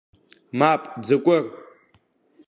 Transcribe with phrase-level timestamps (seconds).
[0.59, 1.43] Мап, Ӡыкәыр!